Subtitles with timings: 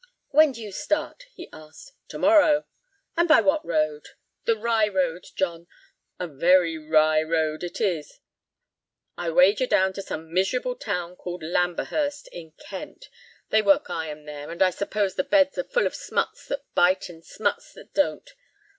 [0.31, 1.93] "When do you start?" he asked.
[2.07, 2.65] "To morrow."
[3.15, 4.07] "And by what road?"
[4.45, 8.17] "The Rye road, John—and a wry road it is,
[9.15, 13.09] I wagerdown to some miserable town called Lamberhurst, in Kent.
[13.51, 17.07] They work iron there, and I suppose the beds are full of smuts that bite
[17.07, 18.33] and smuts that don't.